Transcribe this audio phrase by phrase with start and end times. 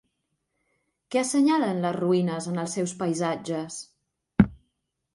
[1.15, 3.81] Què assenyalen les ruïnes en els seus paisatges?